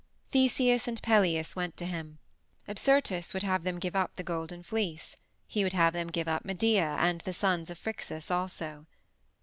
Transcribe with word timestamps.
Theseus 0.31 0.87
and 0.87 0.99
Peleus 1.03 1.55
went 1.55 1.77
to 1.77 1.85
him. 1.85 2.17
Apsyrtus 2.67 3.35
would 3.35 3.43
have 3.43 3.63
them 3.63 3.77
give 3.77 3.95
up 3.95 4.15
the 4.15 4.23
Golden 4.23 4.63
Fleece; 4.63 5.15
he 5.45 5.63
would 5.63 5.73
have 5.73 5.93
them 5.93 6.07
give 6.07 6.27
up 6.27 6.43
Medea 6.43 6.95
and 6.97 7.21
the 7.21 7.33
sons 7.33 7.69
of 7.69 7.77
Phrixus 7.77 8.31
also. 8.31 8.87